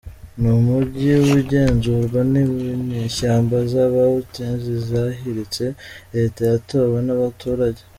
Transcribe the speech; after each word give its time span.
Ni 0.39 0.49
umujyi 0.57 1.11
ugenzurwa 1.39 2.19
n’inyeshyamba 2.31 3.57
z’Aba-Houthis 3.71 4.63
zahiritse 4.89 5.65
leta 6.15 6.41
yatowe 6.51 6.97
n’abaturage. 7.07 7.81